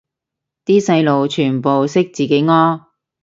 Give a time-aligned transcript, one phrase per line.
[0.65, 2.85] 啲細路全部識自己屙